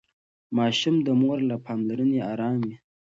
[0.57, 2.75] ماشوم د مور له پاملرنې ارام وي.